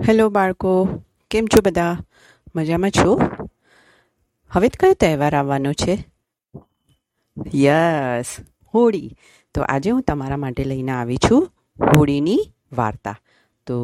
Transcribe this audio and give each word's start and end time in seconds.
Hello 0.00 0.28
બાળકો, 0.28 0.88
કેમ 1.30 1.44
છો 1.44 1.60
બધા? 1.64 1.98
મજામાં 2.56 2.90
છો? 2.90 3.20
હવે 4.48 4.68
કયો 4.68 4.92
તહેવાર 4.92 5.34
આવવાનો 5.34 5.72
છે? 5.72 6.08
યસ, 7.54 8.36
હોળી. 8.74 9.16
તો 9.54 9.62
આજે 9.62 9.90
હું 9.90 10.02
તમારા 10.02 10.36
માટે 10.36 10.64
લઈને 10.64 10.92
આવી 10.92 11.16
છું 11.16 11.50
હોળીની 11.96 12.52
વાર્તા. 12.72 13.18
તો 13.66 13.76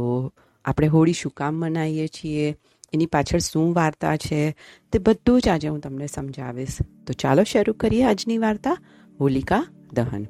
આપણે 0.65 0.87
હોળી 0.87 1.13
શું 1.13 1.33
કામ 1.33 1.55
મનાવીએ 1.55 2.07
છીએ, 2.07 2.57
એની 2.93 3.07
પાછળ 3.07 3.39
શું 3.39 3.75
વાર્તા 3.75 4.17
છે, 4.17 4.57
તે 4.93 4.99
બધું 4.99 5.41
જ 5.41 5.49
આજે 5.49 5.69
હું 5.69 5.81
તમને 5.81 6.07
સમજાવીશ. 6.07 6.77
તો 7.07 7.13
ચાલો 7.13 7.43
શરૂ 7.43 7.73
કરીએ 7.73 8.05
આજની 8.05 8.39
વાર્તા, 8.39 8.77
હોલિકા 9.21 9.67
દહન. 9.93 10.25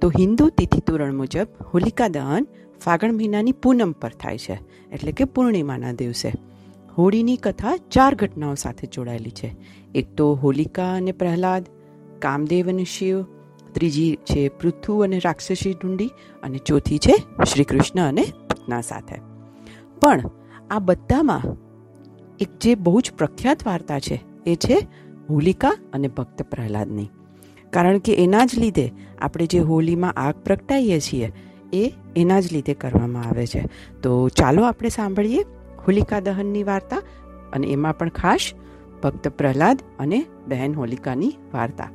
તો 0.00 0.08
હિન્દુ 0.08 0.48
તિથિ 0.48 0.80
તોરણ 0.80 1.14
મુજબ 1.14 1.46
હોલિકા 1.74 2.08
દહન 2.08 2.46
ફાગણ 2.80 3.12
મહિનાની 3.12 3.52
પૂનમ 3.52 3.92
પર 3.92 4.08
થાય 4.08 4.38
છે, 4.38 4.54
એટલે 4.92 5.12
કે 5.12 5.24
પૂર્ણિમાના 5.24 5.92
દિવસે. 5.92 6.32
હોળીની 6.98 7.36
કથા 7.36 7.76
ચાર 7.76 8.14
ઘટનાઓ 8.14 8.54
સાથે 8.54 8.86
જોડાયેલી 8.92 9.30
છે. 9.30 9.56
એક 9.94 10.14
તો 10.14 10.34
હોલિકા 10.34 10.94
અને 10.94 11.12
પ્રહલાદ, 11.12 11.66
કામદેવ 12.18 12.68
અને 12.68 12.84
શિવ, 12.84 13.22
ત્રીજી 13.72 14.16
છે 14.16 14.48
પૃથુ 14.48 14.98
અને 14.98 15.18
રાક્ષસી 15.18 15.72
ઢુંડી, 15.72 16.10
અને 16.42 16.58
ચોથી 16.58 16.98
છે 16.98 17.44
શ્રી 17.44 17.64
કૃષ્ણ 17.64 18.00
અને 18.00 18.24
પત્ના 18.50 18.80
સાથે. 18.80 19.16
પણ 20.00 20.22
આ 20.70 20.78
બધામાં 20.78 21.42
એક 22.40 22.48
જે 22.60 22.74
બહુ 22.74 23.00
જ 23.00 23.12
પ્રખ્યાત 23.18 23.66
વાર્તા 23.66 24.00
છે, 24.00 24.20
એ 24.46 24.54
છે 24.54 24.86
હોલિકા 25.30 25.76
અને 25.92 26.08
ભક્ત 26.08 26.42
પ્રહલાદની. 26.42 27.08
કારણ 27.70 27.98
કે 27.98 28.14
એના 28.14 28.44
જ 28.44 28.50
લીધે 28.58 28.92
આપણે 29.18 29.46
જે 29.46 29.58
હોલીમાં 29.58 30.12
આગ 30.12 30.34
પ્રગટાઈએ 30.34 31.00
છીએ 31.00 31.32
એ 31.72 31.92
એના 32.16 32.40
જ 32.40 32.52
લીધે 32.52 32.74
કરવામાં 32.74 33.22
આવે 33.22 33.46
છે. 33.46 33.68
તો 34.02 34.28
ચાલો 34.28 34.62
આપણે 34.62 34.88
સાંભળીએ 34.88 35.40
હોલિકા 35.86 36.20
દહનની 36.20 36.62
વાર્તા 36.62 37.02
અને 37.52 37.66
એમાં 37.66 37.98
પણ 37.98 38.08
ખાસ 38.08 38.40
ભક્ત 39.02 39.28
પ્રહલાદ 39.28 39.82
અને 39.98 40.24
બહેન 40.48 40.74
હોલિકાની 40.74 41.32
વાર્તા. 41.54 41.90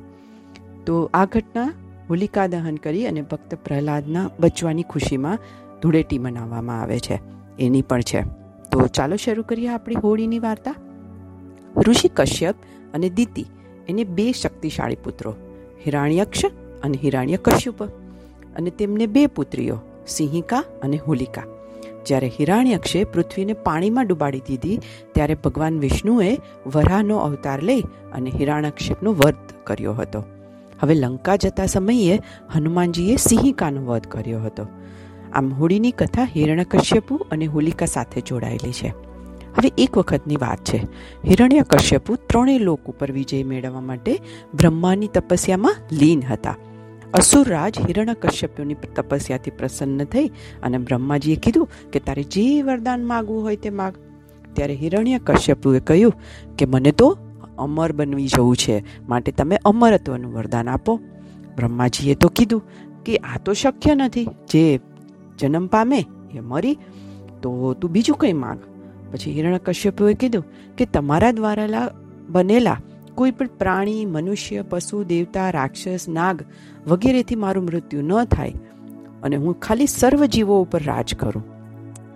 તો 0.86 1.10
આ 1.14 1.24
ઘટના 1.24 1.72
હોલિકા 2.10 2.46
દહન 2.46 2.76
કરી 2.76 3.06
અને 3.06 3.22
ભક્ત 3.22 3.54
પ્રહલાદના 3.54 4.30
બચવાની 4.40 4.82
ખુશીમાં 4.82 5.38
ધૂળેટી 5.82 6.18
મનાવવામાં 6.18 6.80
આવે 6.80 6.98
છે. 6.98 7.20
એની 7.58 7.82
પણ 7.82 8.00
છે. 8.00 8.20
તો 8.70 8.86
ચાલો 8.86 9.16
શરૂ 9.16 9.42
કરીએ 9.42 9.68
આપણી 9.68 9.94
હોળીની 9.94 10.38
વાર્તા. 10.38 10.74
ઋષિ 11.86 12.08
કશ્યપ 12.08 12.54
અને 12.94 13.08
દિતિ 13.08 13.46
એને 13.88 14.04
બે 14.04 14.32
શક્તિશાળી 14.32 14.96
પુત્રો, 14.96 15.34
હિરાણ્યક્ષ 15.86 16.44
અને 16.82 16.98
હિરાણ્ય 17.02 17.36
કશ્યપ. 17.36 17.99
અને 18.56 18.70
તેમને 18.70 19.06
બે 19.06 19.26
પુત્રીઓ, 19.26 19.78
સિંહિકા 20.06 20.64
અને 20.82 20.96
હોલિકા. 20.96 21.42
જ્યારે 22.06 22.32
હિરાણ્યક્ષે 22.38 23.04
પૃથ્વીને 23.04 23.52
પાણીમાં 23.52 24.06
ડુબાડી 24.06 24.40
દીધી, 24.40 24.80
ત્યારે 25.14 25.34
ભગવાન 25.34 25.78
વિષ્ણુએ 25.78 26.36
વરાહનો 26.66 27.16
અવતાર 27.16 27.62
લઈ 27.62 27.80
અને 28.12 28.30
હિરાણ્યક્ષેપનો 28.30 29.12
વધ 29.12 29.34
કર્યો 29.64 29.92
હતો. 29.92 30.24
હવે 30.80 30.94
લંકા 30.94 31.36
જતા 31.36 31.66
સમયે 31.66 32.20
હનુમાનજીએ 32.52 33.16
સિંહિકાનો 33.16 33.84
વધ 33.84 34.06
કર્યો 34.06 34.40
હતો. 34.40 34.66
આમ 35.32 35.52
હોળીની 35.52 35.90
કથા 35.90 36.24
હિરણ્યકશ્યપુ 36.24 37.16
અને 37.30 37.46
હોલિકા 37.46 37.86
સાથે 37.86 38.20
જોડાયેલી 38.20 38.72
છે. 38.72 38.88
હવે 39.56 39.72
એક 39.78 39.98
વખતની 39.98 40.36
વાત 40.36 40.64
છે. 40.64 40.76
હિરણ્ય 41.26 41.60
કશ્યપુ 41.60 42.14
ત્રણેય 42.14 42.58
લોક 42.58 42.80
ઉપર 42.86 43.12
વિજય 43.12 43.42
મેળવવા 43.44 43.80
માટે 43.80 44.18
બ્રહ્માની 44.54 45.08
તપસ્યામાં 45.08 45.76
લીન 45.92 46.22
હતા. 46.22 46.56
અસુરરાજ 47.14 47.78
હિરણ્યકશ્યપની 47.86 48.76
તપસ્યાથી 48.96 49.50
પ્રસન્ન 49.50 50.04
થઈ 50.04 50.28
અને 50.62 50.78
બ્રહ્માજીએ 50.78 51.36
કીધું 51.36 51.68
કે 51.92 51.98
તારે 52.00 52.22
જે 52.22 52.44
વરદાન 52.62 53.06
માગવું 53.06 53.42
હોય 53.42 53.56
તે 53.56 53.70
માગ. 53.70 53.94
ત્યારે 54.52 54.74
હિરણ્ય 54.74 55.18
કશ્યપુએ 55.18 55.80
કહ્યું 55.80 56.14
કે 56.56 56.66
મને 56.66 56.92
તો 56.92 57.08
અમર 57.58 57.92
બનવી 57.92 58.26
જવું 58.26 58.56
છે, 58.56 58.76
માટે 59.08 59.32
તમે 59.32 59.56
અમરત્વનું 59.64 60.34
વરદાન 60.34 60.68
આપો. 60.68 61.00
બ્રહ્માજીએ 61.56 62.14
તો 62.14 62.28
કીધું 62.28 62.62
કે 63.04 63.16
આ 63.16 63.38
તો 63.44 63.52
શક્ય 63.52 63.94
નથી, 63.94 64.28
જે 64.50 64.80
જન્મ 65.38 65.66
પામે 65.66 66.00
એ 66.34 66.40
મરી, 66.40 66.76
તો 67.42 67.74
તું 67.74 67.90
બીજું 67.90 68.16
કંઈ 68.16 68.32
માગ. 68.32 68.58
પછી 69.12 69.32
હિરણ્ય 69.32 69.58
કશ્યપુએ 69.58 70.14
કીધું 70.14 70.44
કે 70.76 70.86
તમારા 70.86 71.32
દ્વારા 71.32 71.90
બનેલા 72.28 72.78
કોઈ 73.14 73.30
પણ 73.30 73.46
પ્રાણી, 73.46 74.06
મનુષ્ય, 74.06 74.62
પશુ, 74.62 75.04
દેવતા, 75.04 75.50
રાક્ષસ, 75.50 76.08
નાગ 76.08 76.42
વગેરેથી 76.86 77.34
મારું 77.34 77.64
મૃત્યુ 77.64 78.02
ન 78.02 78.24
થાય 78.24 78.54
અને 79.22 79.36
હું 79.36 79.60
ખાલી 79.60 79.86
સર્વ 79.86 80.24
જીવો 80.24 80.62
ઉપર 80.62 80.82
રાજ 80.82 81.14
કરું. 81.14 81.44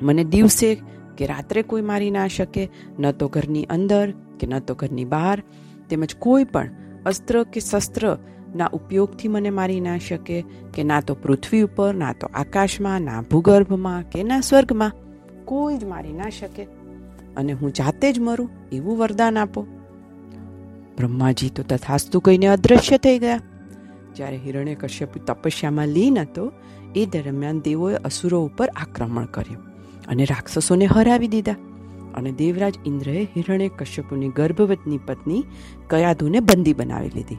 મને 0.03 0.25
દિવસે 0.25 0.81
કે 1.19 1.27
રાત્રે 1.27 1.63
કોઈ 1.63 1.83
મારી 1.83 2.11
ના 2.11 2.27
શકે, 2.27 2.71
ન 2.99 3.11
તો 3.11 3.29
ઘરની 3.29 3.65
અંદર 3.65 4.11
કે 4.11 4.47
ન 4.47 4.59
તો 4.59 4.75
ઘરની 4.75 5.05
બહાર. 5.05 5.43
તેમજ 5.89 6.15
કોઈ 6.19 6.45
પણ 6.45 6.71
અસ્ત્ર 7.07 7.43
કે 7.45 7.61
શસ્ત્ર 7.61 8.19
ના 8.57 8.71
ઉપયોગથી 8.73 9.29
મને 9.29 9.51
મારી 9.51 9.81
ના 9.81 9.99
શકે 9.99 10.45
કે 10.75 10.83
ના 10.83 11.01
તો 11.01 11.15
પૃથ્વી 11.15 11.63
ઉપર, 11.63 11.95
ના 11.95 12.13
તો 12.13 12.27
આકાશમાં, 12.35 13.03
ના 13.03 13.21
ભૂગર્ભમાં 13.21 14.03
કે 14.03 14.23
ના 14.23 14.41
સ્વર્ગમાં. 14.41 14.93
કોઈ 15.45 15.77
જ 15.77 15.85
મારી 15.85 16.13
ના 16.13 16.29
શકે 16.29 16.63
અને 17.37 17.53
હું 17.53 17.73
જાતે 17.73 18.13
જ 18.13 18.21
મરું, 18.21 18.51
એવું 18.73 18.99
વરદાન 18.99 19.39
આપો. 19.39 19.67
બ્રહ્માજી 20.97 21.51
તો 21.51 21.63
તથાસ્તુ 21.63 22.21
કહીને 22.21 22.47
અદ્રશ્ય 22.47 22.99
થઈ 22.99 23.19
ગયા. 23.19 23.41
જ્યારે 24.17 24.37
હિરણ્ય 24.37 24.75
કશ્યપ 24.75 25.19
તપસ્યામાં 25.19 25.89
લીન 25.89 26.19
હતો, 26.19 26.53
એ 26.97 27.07
દરમિયાન 27.07 27.61
દેવોએ 27.61 27.95
અસુરો 27.95 28.45
ઉપર 28.45 28.69
આક્રમણ 28.69 29.25
કર્યું 29.25 29.63
અને 30.09 30.25
રાક્ષસોને 30.25 30.85
હરાવી 30.85 31.29
દીધા. 31.29 31.53
અને 32.15 32.33
દેવરાજ 32.33 32.75
ઇન્દ્રએ 32.87 33.25
હિરણ્ય 33.25 33.69
કશ્યપુની 33.69 34.29
ગર્ભવતની 34.29 34.99
પત્ની 34.99 35.45
કયાધુને 35.87 36.41
બંદી 36.41 36.73
બનાવી 36.73 37.11
લીધી. 37.15 37.39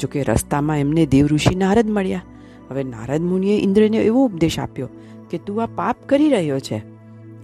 જોકે 0.00 0.22
રસ્તામાં 0.22 0.78
એમને 0.78 1.06
દેવઋષિ 1.06 1.54
નારદ 1.54 1.90
મળ્યા. 1.90 2.22
હવે 2.70 2.84
નારદ 2.84 3.22
મુનિએ 3.22 3.58
ઇન્દ્રને 3.58 3.96
એવો 3.96 4.24
ઉપદેશ 4.24 4.58
આપ્યો 4.58 4.88
કે 5.30 5.38
તું 5.38 5.62
આ 5.62 5.66
પાપ 5.66 5.96
કરી 6.08 6.28
રહ્યો 6.28 6.58
છે. 6.58 6.95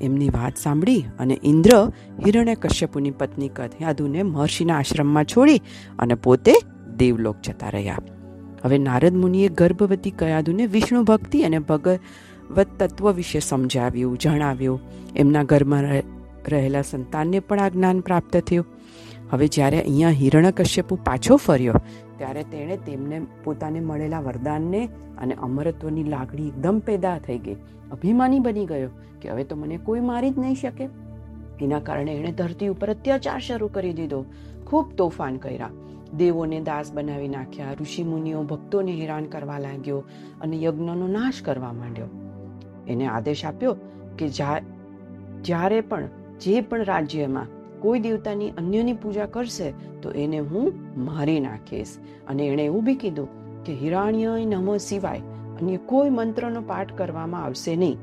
એમની 0.03 0.29
વાત 0.29 0.57
સાંભળી 0.57 1.05
અને 1.19 1.41
ઇન્દ્ર 1.45 1.93
હિરણ્ય 2.27 2.55
કશ્યપુની 2.55 3.11
પત્ની 3.11 3.49
કથયાદુને 3.49 4.23
મહર્ષિના 4.23 4.79
આશ્રમમાં 4.79 5.25
છોડી 5.25 5.63
અને 5.99 6.15
પોતે 6.15 6.53
દેવલોક 6.97 7.37
જતા 7.45 7.71
રહ્યા. 7.71 7.99
હવે 8.65 8.79
નારદ 8.79 9.15
મુનિએ 9.17 9.49
ગર્ભવતી 9.49 10.11
કયાદુને 10.11 10.67
વિષ્ણુ 10.67 11.03
ભક્તિ 11.03 11.43
અને 11.43 11.59
ભગવત 11.59 12.67
તત્વ 12.79 13.13
વિશે 13.13 13.41
સમજાવ્યું, 13.41 14.19
જણાવ્યું. 14.19 14.81
એમના 15.17 15.43
ઘરમાં 15.43 15.83
રહેલા 16.49 16.83
સંતાનને 16.83 17.41
પણ 17.41 17.61
આ 17.61 17.69
જ્ઞાન 17.69 18.01
પ્રાપ્ત 18.01 18.37
થયું. 18.37 18.67
હવે 19.33 19.47
જ્યારે 19.49 19.79
અહીંયા 19.81 20.17
હિરણ્યકશ્યપુ 20.17 20.99
પાછો 21.05 21.37
ફર્યો, 21.37 21.75
ત્યારે 22.19 22.43
તેણે 22.53 22.77
તેમને 22.87 23.21
પોતાને 23.45 23.81
મળેલા 23.81 24.21
વરદાનને 24.21 24.81
અને 25.19 25.35
અમરત્વની 25.41 26.05
લાગણી 26.05 26.49
એકદમ 26.49 26.79
પેદા 26.79 27.19
થઈ 27.19 27.39
ગઈ. 27.39 27.57
અભિમાની 27.93 28.41
બની 28.41 28.67
ગયો 28.67 28.91
કે 29.21 29.31
હવે 29.31 29.45
તો 29.45 29.57
મને 29.57 29.77
કોઈ 29.87 30.01
મારી 30.01 30.31
જ 30.31 30.39
નહીં 30.39 30.55
શકે. 30.55 30.89
એના 31.61 31.81
કારણે 31.81 32.13
એણે 32.13 32.33
ધરતી 32.33 32.69
ઉપર 32.69 32.91
અત્યાચાર 32.91 33.41
શરૂ 33.41 33.69
કરી 33.69 33.93
દીધો. 33.93 34.21
ખૂબ 34.67 34.93
તોફાન 34.97 35.37
કર્યા. 35.37 35.71
દેવોને 36.17 36.59
દાસ 36.61 36.93
બનાવી 36.93 37.29
નાખ્યા. 37.29 37.73
ઋષિમુનિઓ 37.81 38.43
ભક્તોને 38.43 38.93
હેરાન 38.93 39.27
કરવા 39.27 39.59
લાગ્યો 39.59 40.01
અને 40.41 40.57
યજ્ઞનો 40.63 41.07
નાશ 41.09 41.43
કરવા 41.43 41.73
માંડ્યો. 41.73 42.09
એને 42.89 43.07
આદેશ 43.07 43.45
આપ્યો 43.45 43.75
કે 44.19 44.29
જ્યારે 44.29 45.81
પણ, 45.81 46.09
જે 46.41 46.61
પણ 46.61 46.85
રાજ્યમાં 46.85 47.47
કોઈ 47.83 48.01
દેવતાની 48.01 48.51
અન્યની 48.51 48.93
પૂજા 48.93 49.27
કરશે, 49.27 49.73
તો 50.03 50.11
એને 50.11 50.39
હું 50.39 50.73
મારી 51.05 51.41
નાખીશ. 51.41 51.97
અને 52.29 52.47
એણે 52.47 52.65
એવું 52.65 52.85
બી 52.85 52.95
કીધું 52.95 53.29
કે 53.65 53.75
હિરાણ્ય 53.75 54.45
નમઃ 54.45 54.77
સિવાય 54.77 55.21
અન્ય 55.61 55.77
કોઈ 55.77 56.11
મંત્રનો 56.11 56.61
પાઠ 56.61 56.95
કરવામાં 56.95 57.45
આવશે 57.45 57.77
નહીં. 57.77 57.99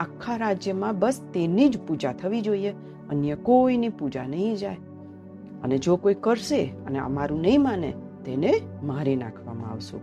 આખા 0.00 0.36
રાજ્યમાં 0.36 0.98
બસ 0.98 1.20
તેની 1.34 1.68
જ 1.68 1.78
પૂજા 1.78 2.12
થવી 2.12 2.40
જોઈએ, 2.40 2.74
અન્ય 3.10 3.34
કોઈની 3.34 3.88
પૂજા 3.88 4.24
નહીં 4.24 4.56
જાય. 4.56 4.76
અને 5.62 5.78
જો 5.78 5.96
કોઈ 5.96 6.14
કરશે 6.14 6.64
અને 6.86 6.98
અમારું 6.98 7.40
નહીં 7.40 7.62
માને, 7.62 7.92
તેને 8.24 8.52
મારી 8.82 9.16
નાખવામાં 9.16 9.70
આવશું. 9.70 10.00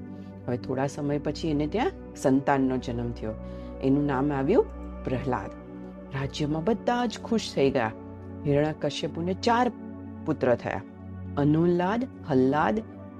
હવે 0.47 0.57
થોડા 0.57 0.87
સમય 0.87 1.19
પછી 1.19 1.47
એને 1.47 1.67
ત્યાં 1.67 1.91
સંતાનનો 2.15 2.77
જન્મ 2.77 3.11
થયો. 3.11 3.31
એનું 3.83 4.05
નામ 4.05 4.31
આવ્યું 4.31 4.65
પ્રહલાદ. 5.03 5.51
રાજ્યમાં 6.15 6.63
બધા 6.63 7.05
જ 7.05 7.19
ખુશ 7.23 7.53
થઈ 7.55 7.71
ગયા. 7.71 7.91
કશ્યપુને 8.81 9.33
ચાર 9.33 9.71
પુત્ર 10.25 10.55
થયા. 10.55 10.81
અનુલ્લાદ 11.37 12.07
હલ્લાદ, 12.29 12.79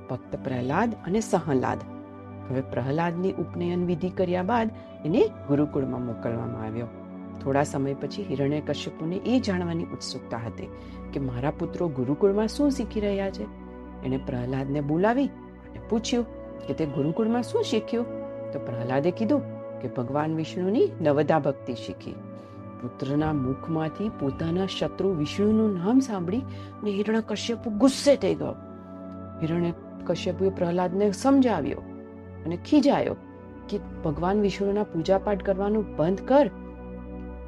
ભક્ત 0.10 0.36
પ્રહલાદ 0.44 0.94
અને 1.06 1.20
સહલાદ. 1.20 1.78
હવે 2.52 2.62
પ્રહલાદની 2.62 3.32
ઉપનયન 3.32 3.86
વિધિ 3.86 4.10
કર્યા 4.10 4.44
બાદ 4.44 4.72
એને 5.06 5.28
ગુરુકુળમાં 5.48 6.06
મોકલવામાં 6.06 6.64
આવ્યો. 6.64 6.88
થોડા 7.44 7.64
સમય 7.64 7.94
પછી 7.94 8.24
હિરણ્ય 8.24 8.62
કશ્યપુને 8.62 9.16
એ 9.16 9.40
જાણવાની 9.40 9.84
ઉત્સુકતા 9.84 10.38
હતી 10.38 10.68
કે 11.14 11.20
મારા 11.20 11.52
પુત્રો 11.52 11.88
ગુરુકુળમાં 11.88 12.48
શું 12.48 12.72
શીખી 12.72 13.00
રહ્યા 13.00 13.30
છે. 13.30 13.44
એણે 14.06 14.18
પ્રહલાદને 14.18 14.82
બોલાવી 14.82 15.26
અને 15.26 15.80
પૂછ્યું 15.90 16.26
કે 16.68 16.74
તે 16.74 16.86
ગુરુકુળમાં 16.86 17.44
શું 17.44 17.64
શીખ્યું? 17.64 18.06
તો 18.52 18.60
પ્રહલાદે 18.60 19.12
કીધું 19.12 19.42
કે 19.82 19.88
ભગવાન 19.88 20.36
વિષ્ણુની 20.36 20.90
નવદા 21.02 21.40
ભક્તિ 21.40 21.74
શીખી. 21.74 22.16
પુત્રના 22.82 23.34
મુખમાંથી 23.34 24.10
પોતાના 24.10 24.66
શત્રુ 24.66 25.14
વિષ્ણુનું 25.14 25.76
નામ 25.76 26.00
સાંભળી 26.00 26.42
અને 26.82 26.92
હિરણ્ય 26.92 27.22
કશ્યપુ 27.28 27.70
ગુસ્સે 27.70 28.16
થઈ 28.16 28.36
ગયો. 28.36 28.56
હિરણ્ય 29.42 29.74
કશ્યપુએ 30.06 30.50
પ્રહલાદને 30.50 31.12
સમજાવ્યો 31.12 31.82
અને 32.46 32.58
ખીજાયો 32.70 33.16
કે 33.70 33.80
ભગવાન 34.06 34.42
વિષ્ણુના 34.42 34.84
પૂજાપાઠ 34.84 35.44
કરવાનું 35.44 35.96
બંધ 35.96 36.22
કર 36.22 36.48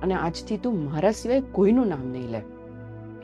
અને 0.04 0.14
આજથી 0.14 0.58
તું 0.58 0.92
મારા 0.92 1.12
સિવાય 1.12 1.42
કોઈનું 1.42 1.88
નામ 1.88 2.08
નહીં 2.08 2.30
લે. 2.30 2.42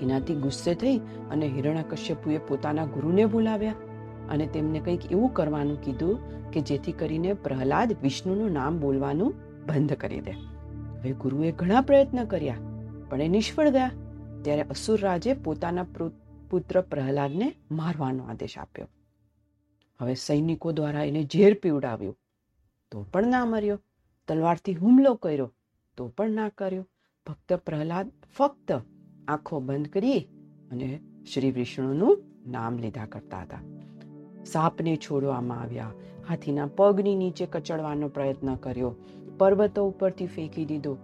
એનાથી 0.02 0.36
ગુસ્સે 0.36 0.74
થઈ 0.76 0.98
અને 1.32 1.48
હિરણ્ય 1.48 1.84
કશ્યપુએ 1.90 2.38
પોતાના 2.38 2.86
ગુરુને 2.86 3.26
બોલાવ્યા 3.26 3.74
અને 4.30 4.48
તેમને 4.48 4.80
કંઈક 4.80 5.12
એવું 5.12 5.34
કરવાનું 5.34 5.82
કીધું 5.82 6.52
કે 6.52 6.62
જેથી 6.62 6.92
કરીને 6.92 7.34
પ્રહલાદ 7.34 7.96
વિષ્ણુનું 8.04 8.52
નામ 8.52 8.80
બોલવાનું 8.80 9.34
બંધ 9.68 9.94
કરી 9.94 10.22
દે. 10.22 10.34
હવે 10.98 11.12
ગુરુએ 11.14 11.52
ઘણા 11.52 11.82
પ્રયત્ન 11.82 12.26
કર્યા, 12.26 12.58
પણ 13.10 13.22
એ 13.22 13.28
નિષ્ફળ 13.28 13.70
ગયા. 13.70 13.92
ત્યારે 14.42 14.62
અસુર 14.62 15.00
રાજે 15.02 15.34
પોતાના 15.34 15.86
પુત્ર 16.50 16.82
પ્રહલાદને 16.82 17.56
મારવાનો 17.72 18.24
આદેશ 18.24 18.58
આપ્યો. 18.58 18.88
હવે 20.02 20.14
સૈનિકો 20.16 20.72
દ્વારા 20.72 21.04
એને 21.04 21.24
ઝેર 21.24 21.54
પીવડાવ્યું. 21.54 22.18
તો 22.92 23.04
પણ 23.04 23.28
ના 23.28 23.46
મર્યો. 23.46 23.80
તલવારથી 24.28 24.74
હુમલો 24.74 25.14
કર્યો. 25.14 25.54
તો 25.98 26.08
પણ 26.08 26.32
ના 26.32 26.50
કર્યો. 26.50 26.86
ભક્ત 27.28 27.54
પ્રહલાદ 27.54 28.12
ફક્ત 28.38 28.72
આંખો 29.28 29.60
બંધ 29.60 29.88
કરી 29.88 30.20
અને 30.72 31.00
શ્રી 31.34 31.52
વિષ્ણુનું 31.52 32.24
નામ 32.48 32.78
લીધા 32.78 33.06
કરતા 33.06 33.42
હતા. 33.42 33.60
સાપને 34.46 34.96
છોડવામાં 34.96 35.62
આવ્યા. 35.62 35.92
હાથીના 36.30 36.66
પગની 36.66 37.16
નીચે 37.16 37.46
કચડવાનો 37.46 38.08
પ્રયત્ન 38.10 38.56
કર્યો. 38.56 38.96
પર્વતો 39.38 39.88
ઉપરથી 39.88 40.28
ફેંકી 40.28 40.66
દીધો. 40.66 40.98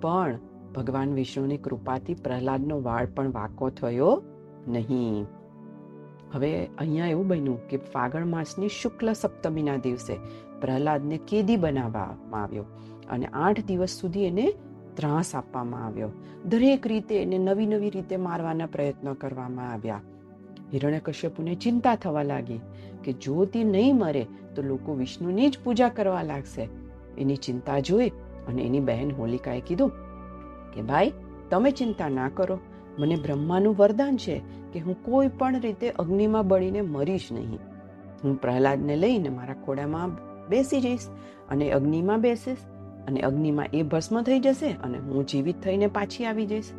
પણ 0.00 0.38
ભગવાન 0.74 1.14
વિષ્ણુની 1.14 1.56
કૃપાથી 1.56 2.14
પ્રહલાદનો 2.14 2.80
વાળ 2.82 3.06
પણ 3.06 3.32
વાકો 3.32 3.70
થયો 3.70 4.22
નહીં. 4.68 5.26
હવે 6.34 6.50
અહીંયા 6.78 7.06
એવું 7.06 7.26
બન્યું 7.28 7.68
કે 7.68 7.76
ફાગણ 7.76 8.26
માસની 8.26 8.68
શુક્લ 8.68 9.12
સપ્તમીના 9.12 9.76
દિવસે 9.76 10.14
પ્રહલાદને 10.60 11.18
કેદી 11.28 11.56
બનાવવામાં 11.56 12.42
આવ્યો 12.42 12.64
અને 13.10 13.26
આઠ 13.26 13.64
દિવસ 13.64 13.96
સુધી 14.00 14.24
એને 14.24 14.46
ત્રાસ 14.96 15.34
આપવામાં 15.34 15.86
આવ્યો. 15.86 16.10
દરેક 16.48 16.86
રીતે 16.86 17.14
એને 17.22 17.38
નવી 17.38 17.66
નવી 17.66 17.90
રીતે 17.90 18.16
મારવાના 18.16 18.66
પ્રયત્નો 18.66 19.14
કરવામાં 19.14 19.72
આવ્યા. 19.72 20.00
હિરણ્યકશ્યપુને 20.74 21.54
ચિંતા 21.54 21.94
થવા 21.94 22.22
લાગી 22.22 22.60
કે 23.04 23.12
જો 23.12 23.44
તે 23.44 23.64
નહીં 23.64 23.96
મરે 23.96 24.24
તો 24.54 24.62
લોકો 24.62 24.94
વિષ્ણુની 24.94 25.50
જ 25.50 25.58
પૂજા 25.64 25.88
કરવા 25.88 26.22
લાગશે. 26.22 26.68
એની 27.18 27.36
ચિંતા 27.36 27.78
જોઈ 27.78 28.08
અને 28.48 28.62
એની 28.62 28.80
બહેન 28.80 29.12
હોલિકાએ 29.12 29.60
કીધું 29.60 29.92
કે, 30.74 30.82
ભાઈ, 30.82 31.12
તમે 31.50 31.70
ચિંતા 31.70 32.08
ના 32.08 32.28
કરો. 32.28 32.58
મને 32.98 33.16
બ્રહ્માનું 33.16 33.76
વરદાન 33.76 34.16
છે 34.16 34.42
કે 34.72 34.78
હું 34.78 35.04
કોઈ 35.04 35.28
પણ 35.28 35.60
રીતે 35.60 35.90
અગ્નિમાં 35.90 36.48
બળીને 36.48 36.80
મરીશ 36.80 37.28
નહીં. 37.32 37.58
હું 38.24 38.40
પ્રહલાદને 38.40 38.96
લઈને 38.96 39.28
મારા 39.28 39.54
ખોડામાં 39.54 40.08
બેસી 40.48 40.80
જઈશ 40.80 41.08
અને 41.50 41.70
અગ્નિમાં 41.70 42.20
બેસીશ 42.20 42.56
અને 43.08 43.20
અગ્નિમાં 43.20 43.66
એ 43.74 43.82
ભસ્મ 43.82 44.22
થઈ 44.22 44.40
જશે 44.40 44.70
અને 44.70 44.98
હું 44.98 45.26
જીવિત 45.26 45.60
થઈને 45.60 45.86
પાછી 45.86 46.24
આવી 46.24 46.46
જઈશ. 46.46 46.70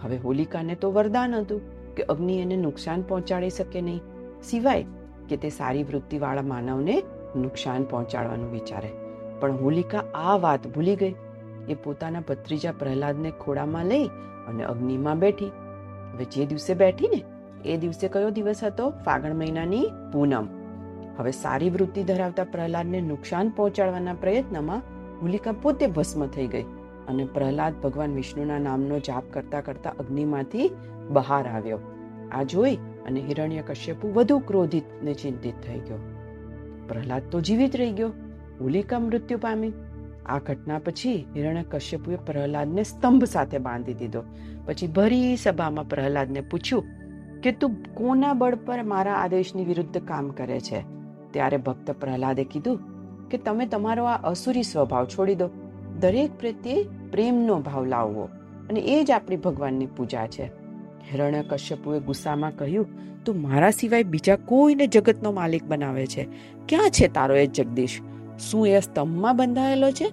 હવે 0.00 0.16
હોલિકાને 0.16 0.74
તો 0.74 0.92
વરદાન 0.92 1.34
હતું 1.34 1.60
કે 1.94 2.02
અગ્નિ 2.02 2.38
એને 2.38 2.56
નુકસાન 2.56 3.02
પહોંચાડી 3.02 3.50
શકે 3.50 3.80
નહીં. 3.80 4.00
સિવાય 4.42 4.84
કે 5.28 5.36
તે 5.36 5.48
સારી 5.48 5.82
વૃત્તિવાળા 5.82 6.42
માનવને 6.42 7.02
નુકસાન 7.36 7.84
પહોંચાડવાનું 7.84 8.52
વિચારે. 8.52 9.01
પણ 9.42 9.58
હોલિકા 9.58 10.04
આ 10.14 10.38
વાત 10.38 10.66
ભૂલી 10.66 10.96
ગઈ. 10.96 11.14
એ 11.68 11.74
પોતાના 11.74 12.20
ભત્રીજા 12.28 12.72
પ્રહલાદને 12.72 13.32
ખોડામાં 13.44 13.86
લઈ 13.86 14.06
અને 14.48 14.64
અગ્નિમાં 14.64 15.18
બેઠી. 15.18 15.50
હવે 16.12 16.24
જે 16.24 16.46
દિવસે 16.46 16.74
બેઠી 16.74 17.08
ને 17.08 17.20
એ 17.64 17.76
દિવસે 17.76 18.08
કયો 18.08 18.30
દિવસ 18.30 18.64
હતો? 18.64 18.90
ફાગણ 18.90 19.34
મહિનાની 19.34 19.86
પૂનમ. 20.12 20.46
હવે 21.18 21.30
સારી 21.30 21.70
વૃત્તિ 21.70 22.04
ધરાવતા 22.04 22.44
પ્રહલાદને 22.44 23.00
નુકસાન 23.00 23.52
પહોંચાડવાના 23.56 24.14
પ્રયત્નમાં 24.14 24.82
હોલિકા 25.22 25.52
પોતે 25.52 25.86
ભસ્મ 25.86 26.26
થઈ 26.26 26.46
ગઈ 26.46 26.62
અને 27.08 27.24
પ્રહલાદ 27.34 27.74
ભગવાન 27.82 28.14
વિષ્ણુના 28.14 28.58
નામનો 28.58 28.98
જાપ 28.98 29.24
કરતા 29.30 29.60
કરતા 29.60 29.94
અગ્નિમાંથી 30.00 30.70
બહાર 31.10 31.44
આવ્યો. 31.48 31.78
આ 32.32 32.42
જોઈ 32.42 32.76
અને 33.06 33.20
હિરણ્ય 33.20 33.62
કશ્યપુ 33.62 34.12
વધુ 34.12 34.38
ક્રોધિત 34.38 34.84
ને 35.02 35.14
ચિંતિત 35.14 35.54
થઈ 35.66 35.78
ગયો. 35.78 36.02
પ્રહલાદ 36.88 37.22
તો 37.30 37.40
જીવિત 37.40 37.76
રહી 37.76 37.92
ગયો. 37.92 38.12
હોલિકા 38.62 38.98
મૃત્યુ 38.98 39.38
પામી. 39.38 39.72
આ 40.26 40.38
ઘટના 40.38 40.78
પછી 40.78 41.26
હિરણ્ય 41.36 41.64
કશ્યપુએ 41.70 42.16
પ્રહલાદને 42.16 42.82
સ્તંભ 42.82 43.24
સાથે 43.24 43.58
બાંધી 43.58 43.94
દીધો. 43.94 44.22
પછી 44.64 44.86
ભરી 44.86 45.36
સભામાં 45.36 45.88
પ્રહલાદને 45.88 46.40
પૂછ્યું 46.40 46.84
કે 47.42 47.52
તું 47.52 47.76
કોના 47.94 48.32
બળ 48.32 48.54
પર 48.54 48.82
મારા 48.82 49.14
આદેશની 49.14 49.64
વિરુદ્ધ 49.64 49.98
કામ 49.98 50.30
કરે 50.30 50.60
છે? 50.60 50.80
ત્યારે 51.30 51.56
ભક્ત 51.56 51.90
પ્રહલાદે 51.90 52.44
કીધું 52.44 52.80
કે 53.28 53.38
તમે 53.38 53.66
તમારો 53.66 54.04
આ 54.04 54.16
અસુરી 54.30 54.62
સ્વભાવ 54.62 55.06
છોડી 55.06 55.34
દો. 55.34 55.48
દરેક 56.00 56.30
પ્રત્યે 56.40 56.84
પ્રેમનો 57.10 57.58
ભાવ 57.58 57.84
લાવવો 57.84 58.28
અને 58.70 58.80
એ 58.80 59.04
જ 59.04 59.10
આપણી 59.10 59.36
ભગવાનની 59.36 59.86
પૂજા 59.86 60.26
છે. 60.26 60.46
હિરણ્ય 61.12 61.44
કશ્યપુએ 61.48 62.00
ગુસ્સામાં 62.00 62.56
કહ્યું, 62.56 62.86
તું 63.24 63.42
મારા 63.42 63.70
સિવાય 63.70 64.02
બીજા 64.02 64.36
કોઈને 64.36 64.86
જગતનો 64.86 65.32
માલિક 65.32 65.64
બનાવે 65.64 66.06
છે? 66.06 66.28
ક્યાં 66.68 66.90
છે 66.90 67.08
તારો 67.08 67.34
એ 67.34 67.46
જગદીશ? 67.46 68.00
શું 68.50 68.66
એ 68.66 68.80
સ્તંભમાં 68.80 69.36
બંધાયેલો 69.36 69.90
છે? 69.90 70.12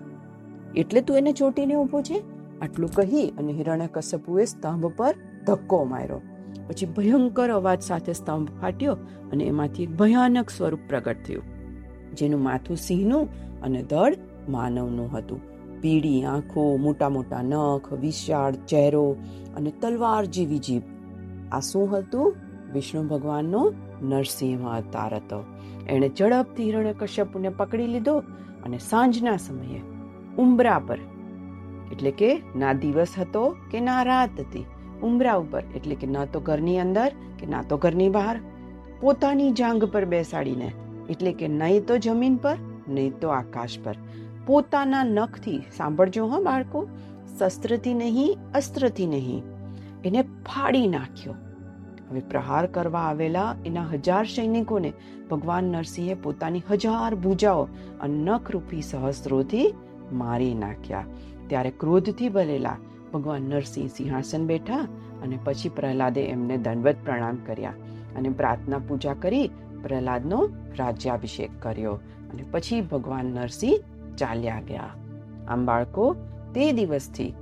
એટલે 0.76 1.02
તું 1.02 1.18
એને 1.18 1.32
ચોટીને 1.32 1.76
ઊભો 1.76 2.02
છે? 2.02 2.24
આટલું 2.62 2.92
કહી 2.92 3.30
અને 3.30 3.54
હિરણ્ય 3.54 3.88
કશ્યપુએ 3.92 4.46
સ્તંભ 4.46 4.86
પર 4.86 5.16
ધક્કો 5.48 5.84
માર્યો. 5.84 6.22
પછી 6.68 6.86
ભયંકર 6.86 7.50
અવાજ 7.50 7.82
સાથે 7.82 8.14
સ્તંભ 8.14 8.50
ફાટ્યો 8.62 8.94
અને 9.32 9.44
એમાંથી 9.44 9.84
એક 9.84 9.90
ભયાનક 9.90 10.50
સ્વરૂપ 10.50 10.80
પ્રગટ 10.90 11.16
થયું. 11.28 11.44
જેનું 12.16 12.44
માથું 12.44 12.78
સિંહનું 12.78 13.28
અને 13.62 13.84
દળ 13.84 14.16
માનવનું 14.50 15.18
હતું. 15.18 15.42
પીળી 15.82 16.26
આંખો, 16.26 16.78
મોટા 16.78 17.10
મોટા 17.10 17.42
નખ, 17.42 17.94
વિશાળ 17.94 18.52
ચહેરો 18.52 19.16
અને 19.56 19.72
તલવાર 19.82 20.26
જેવી 20.26 20.60
જીભ. 20.60 20.84
આ 21.52 21.60
શું 21.60 21.98
હતું? 21.98 22.36
વિષ્ણુ 22.74 23.04
ભગવાનનો 23.12 23.62
નરસિંહ 24.12 24.66
અવતાર 24.78 25.12
હતો. 25.18 25.40
એણે 25.94 26.10
ઝડપથી 26.18 26.68
હિરણ્ય 26.70 26.94
કશ્યપુને 27.00 27.50
પકડી 27.60 27.90
લીધો 27.94 28.16
અને 28.66 28.78
સાંજના 28.90 29.38
સમયે 29.46 29.82
ઉંબરા 30.44 30.80
પર, 30.88 31.00
એટલે 31.94 32.12
કે 32.20 32.30
ના 32.62 32.74
દિવસ 32.84 33.14
હતો 33.22 33.44
કે 33.72 33.80
ના 33.88 34.02
રાત 34.10 34.36
હતી 34.44 34.66
ઉંબરા 35.08 35.38
ઉપર, 35.44 35.64
એટલે 35.78 35.96
કે 36.02 36.08
ના 36.16 36.26
તો 36.34 36.40
ઘરની 36.50 36.80
અંદર 36.86 37.12
કે 37.40 37.46
ના 37.54 37.64
તો 37.70 37.78
ઘરની 37.84 38.12
બહાર, 38.18 38.38
પોતાની 39.02 39.52
જાંગ 39.60 39.84
પર 39.94 40.06
બેસાડીને, 40.14 40.70
એટલે 41.12 41.32
કે 41.40 41.48
નહીં 41.60 41.86
તો 41.90 41.98
જમીન 42.06 42.36
પર, 42.44 42.58
નહીં 42.96 43.20
તો 43.22 43.28
આકાશ 43.40 43.78
પર. 43.84 43.98
પોતાના 44.48 45.06
નખથી, 45.18 45.60
સાંભળજો 45.78 46.28
હા 46.32 46.46
બાળકો, 46.48 46.80
શસ્ત્રથી 47.38 47.98
નહીં, 48.02 48.32
અસ્ત્રથી 48.54 49.10
નહીં, 49.14 49.44
એને 50.06 50.22
ફાડી 50.48 50.88
નાખ્યો. 50.96 51.36
હવે 52.10 52.20
પ્રહાર 52.20 52.66
કરવા 52.68 53.00
આવેલા 53.00 53.56
એના 53.66 53.86
હજાર 53.86 54.26
સૈનિકોને 54.26 54.94
ભગવાન 55.32 55.64
નરસિંહે 55.64 56.14
પોતાની 56.14 56.64
હજાર 56.70 57.16
ભૂજાઓ 57.16 57.64
અને 58.02 58.14
નખરૂપી 58.14 58.82
સહસ્ત્રોથી 58.82 59.74
મારી 60.12 60.54
નાખ્યા. 60.54 61.06
ત્યારે 61.48 61.72
ક્રોધથી 61.72 62.30
ભરેલા 62.30 62.78
ભગવાન 63.14 63.42
નરસિંહ 63.42 63.88
સિંહાસન 63.88 64.46
બેઠા 64.46 64.78
અને 65.24 65.40
પછી 65.44 65.70
પ્રહલાદે 65.70 66.26
એમને 66.26 66.58
દંડવત 66.58 66.96
પ્રણામ 67.06 67.38
કર્યા 67.46 67.74
અને 68.18 68.30
પ્રાર્થના 68.30 68.78
પૂજા 68.78 69.14
કરી 69.14 69.48
પ્રહલાદનો 69.82 70.50
રાજ્યાભિષેક 70.78 71.50
કર્યો 71.60 71.94
અને 72.32 72.44
પછી 72.52 72.82
ભગવાન 72.82 73.26
નરસિંહ 73.26 74.16
ચાલ્યા 74.16 74.62
ગયા. 74.62 74.90
આમ 75.48 75.66
બાળકો, 75.66 76.16
તે 76.54 76.72
દિવસથી 76.72 77.34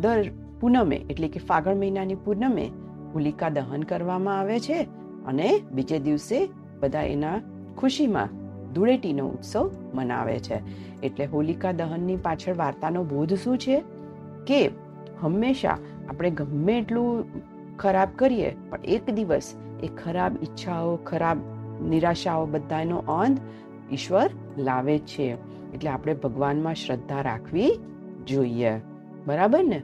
દર 0.00 0.30
પૂનમે, 0.60 0.96
એટલે 0.96 1.28
કે 1.28 1.40
ફાગણ 1.40 1.76
મહિનાની 1.76 2.14
પૂનમે 2.14 2.70
હોલિકા 3.14 3.48
દહન 3.48 3.82
કરવામાં 3.82 4.40
આવે 4.40 4.60
છે 4.60 4.82
અને 5.26 5.60
બીજે 5.72 5.98
દિવસે 5.98 6.48
બધા 6.80 7.02
એના 7.02 7.40
ખુશીમાં 7.78 8.28
ધૂળેટીનો 8.72 9.28
ઉત્સવ 9.28 9.70
મનાવે 9.94 10.38
છે. 10.38 10.60
એટલે 11.02 11.24
હોલિકા 11.24 11.72
દહનની 11.72 12.16
પાછળ 12.16 12.54
વાર્તાનો 12.56 13.04
બોધ 13.04 13.34
શું 13.34 13.58
છે? 13.58 13.82
કે 14.46 14.70
હંમેશા 15.20 15.78
આપણે 16.08 16.30
ગમે 16.30 16.78
એટલું 16.78 17.24
ખરાબ 17.76 18.08
કરીએ, 18.16 18.56
પણ 18.70 18.78
એક 18.84 19.10
દિવસ 19.10 19.54
એ 19.82 19.86
ખરાબ 19.86 20.36
ઈચ્છાઓ, 20.42 20.96
ખરાબ 20.96 21.38
નિરાશાઓ 21.82 22.46
બધાનો 22.46 22.98
અંત 22.98 23.38
ઈશ્વર 23.92 24.30
લાવે 24.58 24.98
છે. 24.98 25.34
એટલે 25.72 25.90
આપણે 25.90 26.14
ભગવાનમાં 26.14 26.74
શ્રદ્ધા 26.74 27.20
રાખવી 27.20 27.70
જોઈએ. 28.26 28.70
બરાબર 29.26 29.64
ને? 29.64 29.82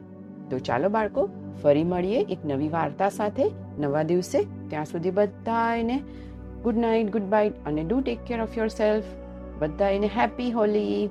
તો 0.49 0.59
ચાલો 0.59 0.89
બાળકો 0.89 1.29
ફરી 1.63 1.83
મળીએ 1.83 2.25
એક 2.29 2.37
નવી 2.45 2.69
વાર્તા 2.69 3.09
સાથે 3.09 3.45
નવા 3.79 4.03
દિવસે. 4.03 4.39
ત્યાં 4.69 4.85
સુધી 4.85 5.11
બધાને 5.11 5.97
ગુડ 6.63 6.77
નાઇટ 6.77 7.09
ગુડ 7.09 7.21
બાઇટ 7.21 7.53
અને 7.65 7.83
do 7.83 8.01
take 8.01 8.19
care 8.27 8.41
of 8.41 8.57
yourself 8.67 9.03
બધાને 9.59 10.07
હેપી 10.07 10.51
હોલી 10.51 11.09